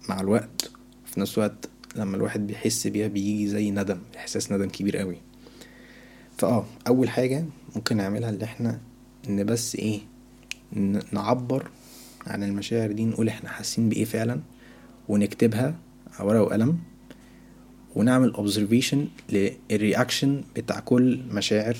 مع 0.09 0.21
الوقت. 0.21 0.71
وفي 1.07 1.19
نفس 1.19 1.37
الوقت 1.37 1.69
لما 1.95 2.17
الواحد 2.17 2.47
بيحس 2.47 2.87
بيها 2.87 3.07
بيجي 3.07 3.47
زي 3.47 3.71
ندم 3.71 3.97
إحساس 4.17 4.51
ندم 4.51 4.69
كبير 4.69 4.97
قوي. 4.97 5.17
فآه 6.37 6.65
أول 6.87 7.09
حاجة 7.09 7.45
ممكن 7.75 7.97
نعملها 7.97 8.29
اللي 8.29 8.45
إحنا 8.45 8.79
إن 9.29 9.43
بس 9.43 9.75
إيه 9.75 9.99
نعبر 11.11 11.69
عن 12.27 12.43
المشاعر 12.43 12.91
دي 12.91 13.05
نقول 13.05 13.27
إحنا 13.27 13.49
حاسين 13.49 13.89
بإيه 13.89 14.05
فعلا 14.05 14.39
ونكتبها 15.09 15.75
على 16.19 16.27
ورقة 16.27 16.41
وقلم 16.41 16.79
ونعمل 17.95 18.33
observation 18.33 18.97
للرياكشن 19.33 20.43
بتاع 20.55 20.79
كل 20.79 21.19
مشاعر 21.31 21.77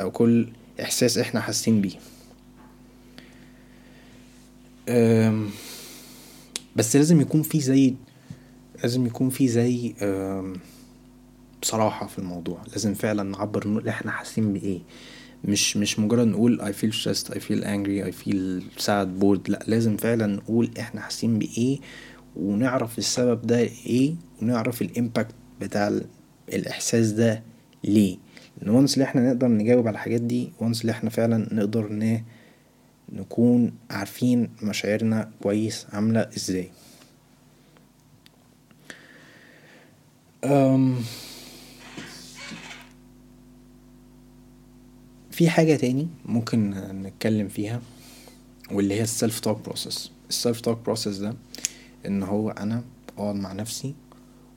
أو 0.00 0.10
كل 0.10 0.48
إحساس 0.82 1.18
إحنا 1.18 1.40
حاسين 1.40 1.80
بيه. 1.80 1.96
بس 6.76 6.96
لازم 6.96 7.20
يكون 7.20 7.42
في 7.42 7.60
زي 7.60 7.94
لازم 8.82 9.06
يكون 9.06 9.30
في 9.30 9.48
زي 9.48 9.94
بصراحة 11.62 12.06
في 12.06 12.18
الموضوع. 12.18 12.62
لازم 12.72 12.94
فعلا 12.94 13.22
نعبر 13.22 13.68
نقول 13.68 13.88
إحنا 13.88 14.10
حاسين 14.10 14.52
بإيه. 14.52 14.80
مش 15.44 15.76
مش 15.76 15.98
مجرد 15.98 16.26
نقول 16.26 16.60
I 16.62 16.72
feel 16.82 16.94
stressed 16.94 17.28
I 17.34 17.38
feel 17.38 17.64
angry 17.64 18.08
I 18.10 18.12
feel 18.24 18.62
sad 18.86 19.08
bored. 19.22 19.48
لا 19.50 19.64
لازم 19.66 19.96
فعلا 19.96 20.26
نقول 20.26 20.70
إحنا 20.78 21.00
حاسين 21.00 21.38
بإيه 21.38 21.78
ونعرف 22.36 22.98
السبب 22.98 23.46
ده 23.46 23.58
إيه 23.58 24.14
ونعرف 24.42 24.82
الإمباكت 24.82 25.34
بتاع 25.60 26.00
الإحساس 26.52 27.10
ده 27.10 27.42
ليه. 27.84 28.16
لأن 28.62 28.84
اللي 28.84 29.04
إحنا 29.04 29.26
نقدر 29.28 29.48
نجاوب 29.48 29.86
على 29.86 29.94
الحاجات 29.94 30.20
دي 30.20 30.52
وانس 30.60 30.80
اللي 30.80 30.92
إحنا 30.92 31.10
فعلا 31.10 31.54
نقدر 31.54 31.92
ن 31.92 32.22
نكون 33.12 33.72
عارفين 33.90 34.50
مشاعرنا 34.62 35.30
كويس 35.42 35.86
عاملة 35.92 36.20
إزاي. 36.36 36.70
أم 40.44 40.96
في 45.30 45.50
حاجة 45.50 45.76
تاني 45.76 46.08
ممكن 46.24 46.70
نتكلم 47.02 47.48
فيها 47.48 47.80
واللي 48.70 48.94
هي 48.94 49.02
ال 49.02 49.40
self-talk 49.40 49.60
process 49.64 50.10
ال 50.28 50.60
self-talk 50.60 50.78
process 50.84 51.16
ده 51.16 51.34
إن 52.06 52.22
هو 52.22 52.50
أنا 52.50 52.82
اقعد 53.18 53.34
مع 53.34 53.52
نفسي 53.52 53.94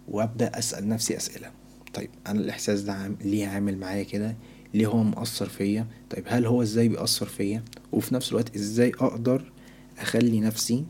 وأبدأ 0.08 0.60
أسأل 0.60 0.90
نفسي 0.90 1.18
أسئلة. 1.18 1.52
طيب 1.94 2.10
أنا 2.28 2.40
الإحساس 2.40 2.82
ده 2.82 2.94
عامل 2.94 3.18
ليه 3.22 3.48
عامل 3.48 3.78
معايا 3.78 4.04
كده؟ 4.04 4.36
ليه 4.76 4.88
هو 4.88 5.04
مأثر 5.04 5.50
فيا؟ 5.50 5.88
طيب 6.10 6.24
هل 6.28 6.46
هو 6.46 6.62
إزاي 6.62 6.88
بيأثر 6.88 7.26
فيا؟ 7.26 7.64
وفي 7.92 8.14
نفس 8.16 8.30
الوقت 8.32 8.56
إزاي 8.56 8.92
أقدر 9.00 9.52
أخلي 10.00 10.40
نفسي 10.40 10.86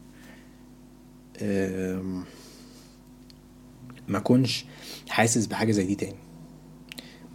ما 4.08 4.18
أكونش 4.18 4.66
حاسس 5.10 5.46
بحاجة 5.46 5.72
زي 5.72 5.86
دي 5.86 5.96
تاني؟ 5.96 6.16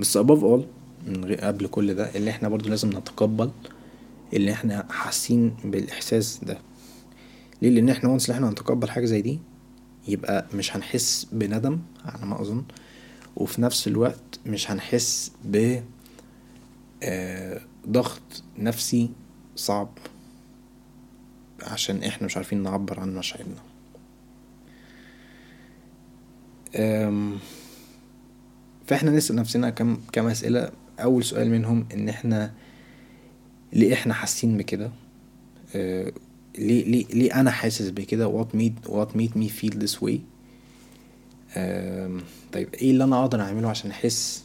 بس 0.00 0.19
above 0.19 0.40
all 0.40 0.62
من 1.07 1.25
غير 1.25 1.40
قبل 1.40 1.66
كل 1.66 1.95
ده 1.95 2.14
اللي 2.16 2.30
إحنا 2.30 2.49
برضو 2.49 2.69
لازم 2.69 2.88
نتقبل 2.88 3.50
اللي 4.33 4.52
إحنا 4.52 4.87
حاسين 4.90 5.54
بالإحساس 5.64 6.41
ده. 6.43 6.58
ليه؟ 7.63 7.71
لأن 7.71 7.89
إحنا 7.89 8.08
وانس 8.08 8.30
إحنا 8.30 8.49
هنتقبل 8.49 8.91
حاجة 8.91 9.04
زي 9.04 9.23
دي 9.23 9.39
يبقى 10.08 10.47
مش 10.54 10.76
هنحس 10.76 11.26
بندم 11.32 11.78
على 12.04 12.26
ما 12.26 12.41
أظن 12.41 12.63
وفي 13.36 13.63
نفس 13.63 13.89
الوقت 13.89 14.41
مش 14.47 14.71
هنحس 14.71 15.32
ب 15.45 15.80
ضغط 17.89 18.43
نفسي 18.58 19.10
صعب 19.56 19.99
عشان 21.63 22.02
إحنا 22.04 22.26
مش 22.26 22.36
عارفين 22.36 22.63
نعبر 22.63 23.00
عن 23.00 23.15
مشاعرنا. 23.15 23.54
فاحنا 28.86 29.10
نسأل 29.10 29.36
نفسنا 29.36 29.71
كم 29.71 29.97
كم 30.13 30.26
أسئلة. 30.26 30.71
أول 31.00 31.25
سؤال 31.25 31.50
منهم 31.50 31.86
إن 31.95 32.08
إحنا 32.08 32.52
ليه 33.73 33.95
إحنا 33.95 34.15
حاسين 34.15 34.56
بكده؟ 34.56 34.91
آه، 35.75 36.13
ليه 36.58 36.84
ليه 36.84 37.06
ليه 37.06 37.41
أنا 37.41 37.50
حاسس 37.50 37.89
بكده؟ 37.91 38.43
What 38.43 38.47
made 38.56 38.91
what 38.91 39.08
made 39.17 39.36
me 39.39 39.49
feel 39.49 39.75
this 39.84 40.02
way 40.02 40.19
طيب 42.52 42.75
إيه 42.75 42.91
اللي 42.91 43.04
أنا 43.04 43.21
أقدر 43.21 43.41
أعمله 43.41 43.69
عشان 43.69 43.91
أحس 43.91 44.45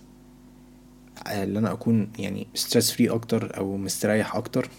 ان 1.27 1.57
أنا 1.57 1.71
أكون 1.71 2.11
يعني 2.19 2.47
stress 2.53 2.91
free 2.91 3.09
أكتر 3.09 3.57
أو 3.57 3.77
مستريح 3.77 4.35
أكتر. 4.35 4.69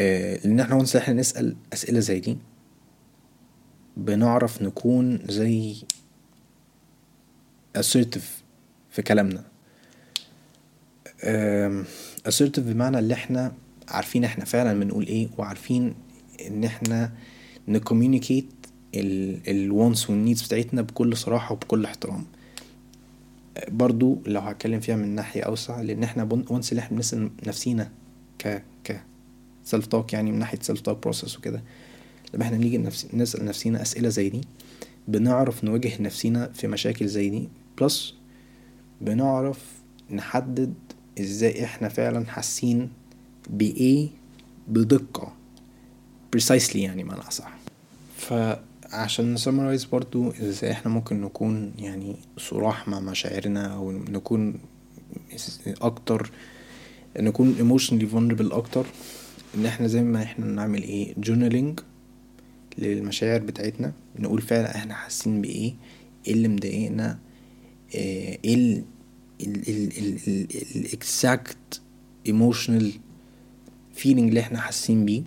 آه، 0.00 0.36
لأن 0.44 0.60
إحنا 0.60 0.74
once 0.74 0.96
إحنا 0.96 1.14
نسأل 1.14 1.56
أسئلة 1.72 2.00
زي 2.00 2.20
دي 2.20 2.36
بنعرف 3.96 4.62
نكون 4.62 5.18
زي 5.28 5.74
assertive 7.78 8.22
في 8.90 9.02
كلامنا. 9.06 9.44
assertive 12.28 12.60
بمعنى 12.60 12.98
اللي 12.98 13.14
إحنا 13.14 13.52
عارفين 13.88 14.24
إحنا 14.24 14.44
فعلا 14.44 14.80
بنقول 14.80 15.06
إيه 15.06 15.28
وعارفين 15.38 15.94
إن 16.46 16.64
إحنا 16.64 17.12
ن 17.68 17.75
communicate 17.75 18.50
ال 18.94 19.13
wants 19.13 20.10
وال 20.10 20.19
needs 20.19 20.42
بتاعتنا 20.42 20.82
بكل 20.82 21.16
صراحة 21.16 21.52
وبكل 21.52 21.84
احترام. 21.84 22.26
برضو 23.68 24.22
لو 24.26 24.40
هتكلم 24.40 24.80
فيها 24.80 24.96
من 24.96 25.08
ناحية 25.14 25.42
أوسع 25.42 25.80
لأن 25.80 26.02
إحنا 26.02 26.28
once 26.50 26.72
اللي 26.72 26.80
إحنا 26.80 26.96
بنسأل 26.96 27.30
نفسينا 27.46 27.90
ك 28.38 28.62
ك 28.84 29.00
self-talk 29.64 30.12
يعني 30.12 30.32
من 30.32 30.38
ناحية 30.38 30.58
self-talk 30.62 31.02
process 31.02 31.38
وكده 31.38 31.62
لما 32.34 32.44
إحنا 32.44 32.56
نيجي 32.56 32.78
نفس... 32.78 33.06
نسأل 33.14 33.44
نفسينا 33.44 33.82
أسئلة 33.82 34.08
زي 34.08 34.28
دي 34.28 34.40
بنعرف 35.08 35.64
نواجه 35.64 36.02
نفسينا 36.02 36.46
في 36.54 36.66
مشاكل 36.66 37.06
زي 37.06 37.28
دي 37.30 37.48
plus 37.80 38.14
بنعرف 39.00 39.58
نحدد 40.10 40.74
إزاي 41.20 41.64
إحنا 41.64 41.88
فعلا 41.88 42.26
حاسين 42.26 42.90
بإيه 43.50 44.08
بدقة 44.68 45.32
precisely 46.36 46.76
يعني 46.76 47.04
معنى 47.04 47.20
أصح. 47.20 47.52
فعشان 48.92 49.34
ن 49.34 49.39
summarize 49.39 49.84
برضو 49.84 50.30
إزاي 50.30 50.70
إحنا 50.72 50.90
ممكن 50.92 51.20
نكون 51.20 51.72
يعني 51.78 52.16
صراح 52.38 52.88
مع 52.88 53.00
مشاعرنا 53.00 53.66
أو 53.66 53.92
نكون 53.92 54.60
أكتر 55.66 56.30
نكون 57.18 57.54
emotionally 57.54 58.12
vulnerable 58.12 58.52
أكتر 58.54 58.86
ان 59.54 59.66
إحنا 59.66 59.86
زي 59.86 60.02
ما 60.02 60.22
إحنا 60.22 60.46
نعمل 60.46 60.82
إيه 60.82 61.14
journaling 61.14 61.82
للمشاعر 62.78 63.40
بتاعتنا 63.40 63.92
نقول 64.18 64.42
فعلا 64.42 64.76
إحنا 64.76 64.94
حاسين 64.94 65.42
بإيه 65.42 65.74
إيه 66.26 66.32
اللي 66.32 66.48
مضايقنا 66.48 67.18
إيه 67.94 68.54
ال 68.54 68.84
ال 70.76 70.93
exact 70.93 71.80
emotional 72.26 72.92
feeling 73.94 74.28
اللي 74.28 74.40
إحنا 74.40 74.60
حاسين 74.60 75.04
بيه. 75.04 75.22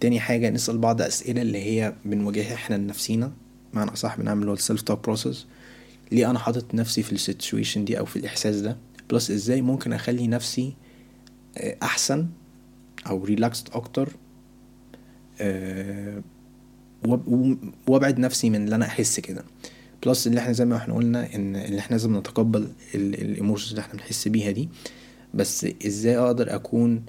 تاني 0.00 0.20
حاجة 0.20 0.50
نسأل 0.50 0.78
بعض 0.78 1.02
أسئلة 1.02 1.42
اللي 1.42 1.58
هي 1.58 1.92
بنواجهها 2.04 2.54
إحنا 2.54 2.74
لنفسينا. 2.76 3.32
معنى 3.74 3.92
أصح 3.92 4.16
بنعمل 4.18 4.48
هو 4.48 4.54
ال 4.54 4.82
self-talk 4.82 5.04
process 5.04 5.46
ليه 6.12 6.30
أنا 6.30 6.38
حاطط 6.38 6.74
نفسي 6.74 7.02
في 7.02 7.12
ال 7.12 7.19
situation 7.19 7.84
دي 7.84 7.98
أو 7.98 8.04
في 8.04 8.16
الإحساس 8.18 8.56
ده؟ 8.56 8.76
plus 9.10 9.30
إزاي 9.30 9.62
ممكن 9.62 9.92
أخلي 9.92 10.26
نفسي 10.26 10.72
أحسن 11.82 12.26
أو 13.06 13.24
relaxed 13.24 13.68
أكتر 13.72 14.08
وأبعد 17.86 18.18
نفسي 18.18 18.50
من 18.50 18.64
اللي 18.64 18.76
أنا 18.76 18.86
أحس 18.86 19.20
كده. 19.20 19.44
plus 20.06 20.26
اللي 20.26 20.40
إحنا 20.40 20.52
زي 20.52 20.64
ما 20.64 20.76
إحنا 20.76 20.94
قلنا 20.94 21.34
إن 21.34 21.56
اللي 21.56 21.78
إحنا 21.78 21.94
لازم 21.94 22.16
نتقبل 22.16 22.68
ال 22.94 23.02
emotions 23.02 23.70
اللي 23.70 23.80
إحنا 23.80 23.94
بنحس 23.94 24.28
بيها 24.28 24.50
دي. 24.50 24.68
بس 25.34 25.66
إزاي 25.86 26.18
أقدر 26.18 26.54
أكون 26.54 27.02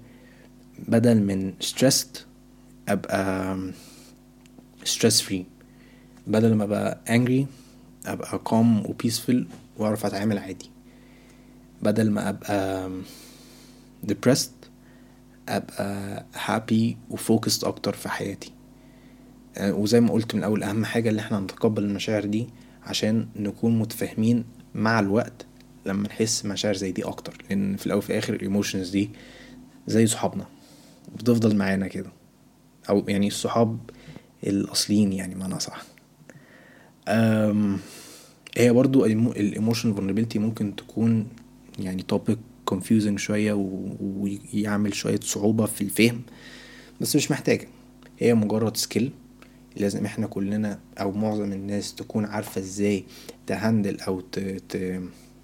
بدل 0.87 1.21
من 1.21 1.53
stressed 1.63 2.19
أبقى 2.89 3.57
stress 4.85 5.21
free 5.29 5.43
بدل 6.27 6.53
ما 6.53 6.63
أبقى 6.63 6.99
angry 7.09 7.45
أبقى 8.05 8.41
calm 8.49 8.89
و 8.89 8.93
peaceful 9.03 9.35
وأعرف 9.77 10.05
أتعامل 10.05 10.37
عادي. 10.37 10.69
بدل 11.81 12.09
ما 12.11 12.29
أبقى 12.29 12.89
depressed 14.07 14.67
أبقى 15.49 16.25
happy 16.47 16.95
و 17.09 17.16
focused 17.16 17.63
أكتر 17.63 17.93
في 17.93 18.09
حياتي. 18.09 18.51
وزي 19.59 19.99
ما 20.01 20.11
قلت 20.13 20.35
من 20.35 20.39
الأول 20.39 20.63
أهم 20.63 20.85
حاجة 20.85 21.09
اللي 21.09 21.21
إحنا 21.21 21.39
نتقبل 21.39 21.83
المشاعر 21.83 22.25
دي 22.25 22.47
عشان 22.83 23.27
نكون 23.35 23.79
متفاهمين 23.79 24.43
مع 24.75 24.99
الوقت 24.99 25.45
لما 25.85 26.07
نحس 26.07 26.45
مشاعر 26.45 26.73
زي 26.75 26.91
دي 26.91 27.03
أكتر. 27.03 27.43
لأن 27.49 27.75
في 27.75 27.85
الأول 27.85 27.97
وفي 27.99 28.09
الآخر 28.09 28.33
ال 28.33 28.39
emotions 28.39 28.89
دي 28.89 29.09
زي 29.87 30.07
صحابنا. 30.07 30.45
بتفضل 31.15 31.55
معانا 31.55 31.87
كده. 31.87 32.11
أو 32.91 33.05
يعني 33.07 33.27
الصحاب 33.27 33.77
الأصليين 34.43 35.13
يعني 35.13 35.35
معنى 35.35 35.59
صح 35.59 35.83
هي 38.57 38.71
برضو 38.73 39.05
ال 39.05 39.14
emotional 39.14 39.95
vulnerability 39.95 40.37
ممكن 40.37 40.75
تكون 40.75 41.27
يعني 41.79 42.05
topic 42.13 42.35
confusing 42.73 43.15
شوية 43.15 43.53
ويعمل 44.01 44.93
شوية 44.93 45.19
صعوبة 45.23 45.65
في 45.65 45.81
الفهم 45.81 46.21
بس 47.01 47.15
مش 47.15 47.31
محتاجة. 47.31 47.67
هي 48.19 48.33
مجرد 48.33 48.77
skill 48.77 49.11
لازم 49.77 50.05
إحنا 50.05 50.27
كلنا 50.27 50.79
أو 51.01 51.11
معظم 51.11 51.53
الناس 51.53 51.95
تكون 51.95 52.25
عارفة 52.25 52.61
إزاي 52.61 53.03
ت 53.47 53.55
handle 53.55 53.99
أو 53.99 54.21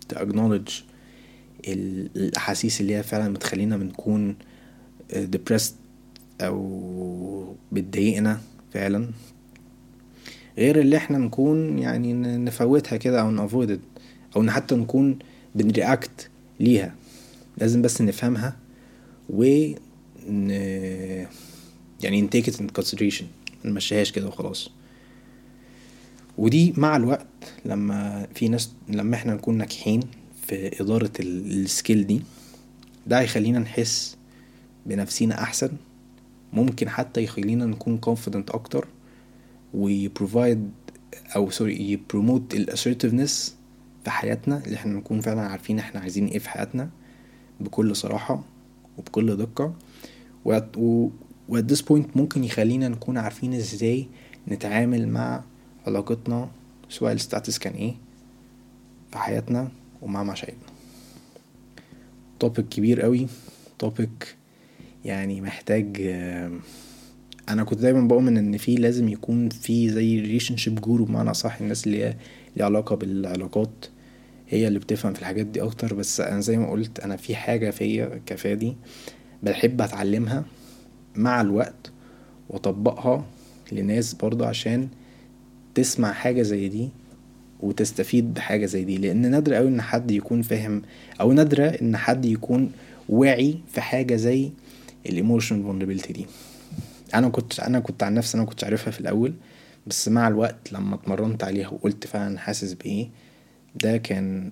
تاكنولج 0.10 0.70
الأحاسيس 1.68 2.82
اللي 2.82 2.96
هي 2.96 3.04
فعلا 3.04 3.34
بتخلينا 3.34 3.78
بنكون 3.78 4.36
depressed 5.14 5.72
أو 6.42 6.58
بتضايقنا 7.82 8.42
فعلا. 8.74 9.10
غير 10.58 10.80
اللي 10.80 10.98
إحنا 10.98 11.18
نكون 11.18 11.80
يعني 11.80 12.14
نفوتها 12.38 12.98
كده 12.98 13.22
أو 13.22 13.32
نافويد 13.32 13.80
أو 14.36 14.50
حتى 14.50 14.76
نكون 14.76 15.20
بنرياكت 15.56 16.30
ليها. 16.60 16.96
لازم 17.58 17.82
بس 17.82 18.02
نفهمها 18.02 18.56
و 19.30 19.44
ن... 20.30 20.50
يعني 22.04 22.22
نتيك 22.22 22.48
ات 22.50 22.62
ان 22.62 22.70
consideration. 22.80 23.24
منمشيهاش 23.66 24.12
كده 24.12 24.28
وخلاص. 24.28 24.70
ودي 26.38 26.74
مع 26.78 26.96
الوقت 26.96 27.28
لما 27.66 28.28
في 28.36 28.48
ناس 28.48 28.72
لما 28.90 29.16
إحنا 29.16 29.34
نكون 29.34 29.58
ناجحين 29.58 30.00
في 30.48 30.82
إدارة 30.82 31.12
ال 31.20 31.34
skill 31.34 32.08
دي 32.08 32.22
ده 33.08 33.20
هيخلينا 33.20 33.60
نحس 33.60 34.18
بنفسينا 34.86 35.44
أحسن 35.44 35.70
ممكن 36.54 36.90
حتى 36.90 37.24
يخلينا 37.24 37.66
نكون 37.66 38.00
confident 38.06 38.54
أكتر 38.56 38.88
وي 39.74 39.96
provide 39.96 40.72
أو 41.36 41.50
sorry 41.50 41.92
ي 41.92 41.99
promote 42.00 42.54
ال 42.56 42.63
assertiveness 42.63 43.56
في 44.04 44.12
حياتنا 44.12 44.64
اللي 44.66 44.76
إحنا 44.76 44.94
نكون 44.94 45.22
فعلا 45.22 45.42
عارفين 45.42 45.80
إحنا 45.80 46.00
عايزين 46.00 46.28
إيه 46.28 46.40
في 46.40 46.50
حياتنا 46.50 46.90
بكل 47.60 47.96
صراحة 47.96 48.44
وبكل 48.98 49.36
دقة. 49.36 49.74
و 50.46 50.60
و 51.50 51.60
at 51.60 51.64
this 51.72 51.80
point 51.82 52.16
ممكن 52.18 52.44
يخلينا 52.44 52.88
نكون 52.88 53.18
عارفين 53.18 53.54
إزاي 53.54 54.08
نتعامل 54.48 55.08
مع 55.08 55.44
علاقتنا 55.88 56.50
سواء 56.90 57.14
ال 57.14 57.20
status 57.20 57.60
كان 57.60 57.74
إيه 57.74 57.94
في 59.12 59.18
حياتنا 59.18 59.70
ومع 60.02 60.24
مشاعرنا. 60.24 60.60
topic 62.40 62.70
كبير 62.70 63.02
قوي 63.02 63.28
topic 63.80 64.36
يعني 65.06 65.42
محتاج 65.42 65.98
أنا 67.50 67.64
كنت 67.64 67.80
دايما 67.80 68.08
بؤمن 68.08 68.38
إن 68.38 68.58
في 68.58 68.76
لازم 68.76 69.10
يكون 69.10 69.50
في 69.50 69.90
زي 69.90 70.20
relationship 70.20 70.82
guru 70.82 71.06
بمعنى 71.06 71.34
صح 71.34 71.62
الناس 71.62 71.88
اللي 71.88 72.04
هي 72.04 72.16
ليها 72.56 72.66
علاقة 72.66 72.96
بالعلاقات 72.96 73.86
هي 74.50 74.68
اللي 74.68 74.80
بتفهم 74.80 75.14
في 75.14 75.20
الحاجات 75.20 75.46
دي 75.46 75.62
أكتر. 75.62 75.94
بس 75.94 76.22
أنا 76.22 76.40
زي 76.40 76.58
ما 76.58 76.70
قلت 76.72 77.00
أنا 77.00 77.16
في 77.16 77.36
حاجة 77.36 77.70
فيا 77.70 78.22
كفادي 78.26 78.76
بحب 79.44 79.82
أتعلمها 79.82 80.46
مع 81.16 81.42
الوقت 81.42 81.92
وأطبقها 82.50 83.26
لناس 83.72 84.14
برضه 84.14 84.48
عشان 84.48 84.88
تسمع 85.76 86.12
حاجة 86.14 86.42
زي 86.42 86.70
دي 86.70 86.90
وتستفيد 87.60 88.34
بحاجة 88.34 88.66
زي 88.66 88.84
دي. 88.84 88.98
لأن 88.98 89.32
نادر 89.32 89.54
قوي 89.54 89.68
إن 89.68 89.82
حد 89.82 90.12
يكون 90.12 90.42
فاهم 90.42 90.82
أو 91.22 91.34
نادرة 91.34 91.66
إن 91.66 91.98
حد 91.98 92.26
يكون 92.26 92.72
واعي 93.10 93.58
في 93.74 93.82
حاجة 93.82 94.16
زي 94.16 94.50
الايموشن 95.10 95.64
vulnerability 95.64 96.12
دي. 96.12 96.26
أنا 97.14 97.30
كنت 97.30 97.60
أنا 97.60 97.80
كنت 97.80 98.04
عن 98.04 98.14
نفسي 98.14 98.38
أنا 98.38 98.46
كنتش 98.46 98.64
عارفها 98.64 98.92
في 98.92 99.00
الأول 99.00 99.34
بس 99.88 100.08
مع 100.10 100.28
الوقت 100.28 100.74
لما 100.74 100.96
اتمرنت 100.96 101.44
عليها 101.44 101.70
وقلت 101.70 102.08
فعلا 102.08 102.40
حاسس 102.40 102.74
بإيه 102.74 103.10
ده 103.76 103.98
كان 103.98 104.52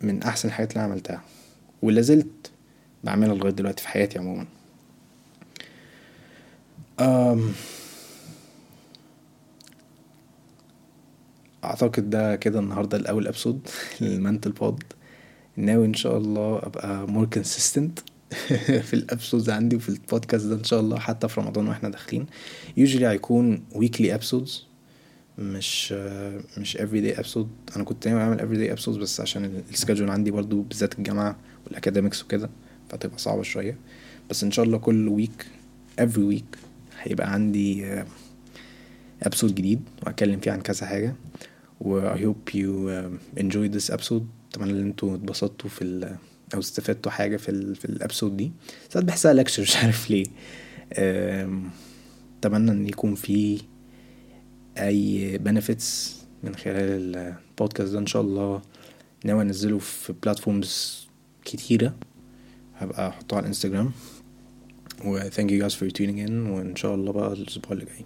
من 0.00 0.22
أحسن 0.22 0.48
الحاجات 0.48 0.72
اللي 0.72 0.84
أنا 0.84 0.92
عملتها. 0.92 1.22
ولا 1.82 2.00
زلت 2.00 2.50
بعملها 3.04 3.34
لغاية 3.34 3.52
دلوقتي 3.52 3.82
في 3.82 3.88
حياتي 3.88 4.18
عموما. 4.18 4.46
أعتقد 11.64 12.10
ده 12.10 12.36
كده 12.36 12.58
النهارده 12.60 12.96
الأول 12.98 13.26
episode 13.26 13.68
لل 14.00 14.13
mental 14.13 14.52
pod 14.52 14.82
ناوي 15.56 15.86
إن 15.86 15.94
شاء 15.94 16.16
الله 16.18 16.58
أبقى 16.58 17.06
more 17.06 17.26
consistent 17.26 17.98
في 18.88 18.94
ال 18.94 19.00
episodes 19.00 19.50
عندي 19.50 19.76
وفي 19.76 19.88
البودكاست 19.88 20.46
ده 20.46 20.54
إن 20.54 20.64
شاء 20.64 20.80
الله 20.80 20.98
حتى 20.98 21.28
في 21.28 21.40
رمضان 21.40 21.68
وإحنا 21.68 21.88
داخلين. 21.88 22.26
usually 22.76 23.06
هيكون 23.06 23.62
weekly 23.74 24.14
episodes 24.14 24.66
مش 25.38 25.92
مش 26.58 26.76
every 26.76 27.00
day 27.00 27.18
episode 27.18 27.48
أنا 27.76 27.84
كنت 27.84 28.04
دايما 28.04 28.18
بعمل 28.18 28.40
every 28.40 28.56
day 28.56 28.72
episodes 28.72 28.98
بس 28.98 29.20
عشان 29.20 29.62
ال 29.70 29.74
schedule 29.74 30.10
عندي 30.10 30.30
برضو 30.30 30.62
بالذات 30.62 30.98
الجامعة 30.98 31.36
وال 31.66 31.76
academics 31.76 32.22
وكده 32.22 32.50
فهتبقى 32.88 33.18
صعبة 33.18 33.42
شوية. 33.42 33.76
بس 34.30 34.44
إن 34.44 34.50
شاء 34.50 34.64
الله 34.64 34.78
كل 34.78 35.08
week 35.08 35.46
every 35.98 36.22
week 36.22 36.44
هيبقى 37.02 37.32
عندي 37.32 37.86
episode 39.22 39.54
جديد 39.54 39.80
وهتكلم 40.06 40.40
فيه 40.40 40.50
عن 40.50 40.60
كذا 40.60 40.86
حاجة. 40.86 41.14
و 41.80 42.14
I 42.14 42.18
hope 42.18 42.54
you 42.54 42.90
enjoyed 43.40 43.72
this 43.78 43.94
episode. 43.94 44.22
أتمنى 44.50 44.70
إن 44.70 44.80
أنتوا 44.80 45.14
اتبسطتوا 45.14 45.70
في 45.70 45.84
ال 45.84 46.16
أو 46.54 46.60
استفدتوا 46.60 47.12
حاجة 47.12 47.36
في 47.36 47.48
ال 47.48 47.76
في 47.76 47.84
ال 47.84 47.90
episode 47.90 48.36
دي. 48.36 48.52
ساعات 48.88 49.04
بحسها 49.06 49.32
lecture 49.32 49.62
مش 49.62 49.76
عارف 49.76 50.10
ليه. 50.10 50.26
أتمنى 52.38 52.70
إن 52.70 52.88
يكون 52.88 53.14
في 53.14 53.60
أي 54.78 55.38
benefits 55.38 56.10
من 56.42 56.54
خلال 56.54 57.16
البودكاست 57.16 57.92
ده. 57.92 57.98
إن 57.98 58.06
شاء 58.06 58.22
الله 58.22 58.62
ناوي 59.24 59.42
أنزله 59.42 59.78
في 59.78 60.14
بلاتفورمز 60.22 61.06
كتيرة. 61.44 61.94
هبقى 62.76 63.08
أحطه 63.08 63.34
على 63.34 63.42
الانستجرام 63.42 63.92
و 65.04 65.20
thank 65.20 65.50
you 65.50 65.62
guys 65.62 65.74
for 65.74 65.90
tuning 65.90 66.28
in. 66.28 66.30
وإن 66.30 66.76
شاء 66.76 66.94
الله 66.94 67.12
بقى 67.12 67.32
الأسبوع 67.32 67.72
اللي 67.72 67.84
جاي. 67.84 68.04